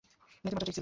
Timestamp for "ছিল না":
0.75-0.79